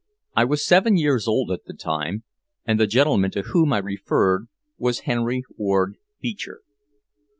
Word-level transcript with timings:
I 0.35 0.45
was 0.45 0.65
seven 0.65 0.97
years 0.97 1.27
old 1.27 1.51
at 1.51 1.65
the 1.65 1.75
time, 1.75 2.23
and 2.65 2.79
the 2.79 2.87
gentleman 2.87 3.29
to 3.29 3.43
whom 3.43 3.71
I 3.71 3.77
referred 3.77 4.47
was 4.79 5.01
Henry 5.01 5.43
Ward 5.57 5.97
Beecher. 6.19 6.61